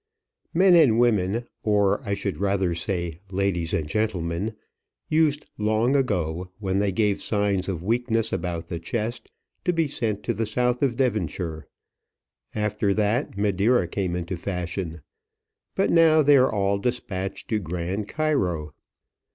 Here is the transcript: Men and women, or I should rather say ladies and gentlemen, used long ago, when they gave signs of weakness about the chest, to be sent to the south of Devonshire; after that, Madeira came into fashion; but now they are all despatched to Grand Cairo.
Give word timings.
Men 0.51 0.75
and 0.75 0.97
women, 0.97 1.45
or 1.61 2.01
I 2.03 2.15
should 2.15 2.37
rather 2.37 2.73
say 2.73 3.19
ladies 3.29 3.71
and 3.71 3.87
gentlemen, 3.87 4.55
used 5.09 5.45
long 5.59 5.95
ago, 5.95 6.49
when 6.57 6.79
they 6.79 6.91
gave 6.91 7.21
signs 7.21 7.69
of 7.69 7.83
weakness 7.83 8.33
about 8.33 8.67
the 8.67 8.79
chest, 8.79 9.29
to 9.63 9.71
be 9.71 9.87
sent 9.87 10.23
to 10.23 10.33
the 10.33 10.47
south 10.47 10.81
of 10.81 10.95
Devonshire; 10.97 11.67
after 12.55 12.95
that, 12.95 13.37
Madeira 13.37 13.87
came 13.87 14.15
into 14.15 14.35
fashion; 14.35 15.01
but 15.75 15.91
now 15.91 16.23
they 16.23 16.35
are 16.35 16.51
all 16.51 16.79
despatched 16.79 17.47
to 17.49 17.59
Grand 17.59 18.07
Cairo. 18.07 18.73